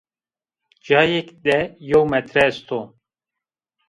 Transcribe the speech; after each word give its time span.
Cayêk 0.85 1.27
de 1.45 1.57
yew 1.87 2.03
metre 2.11 2.37
est 2.45 2.71
o 2.79 2.81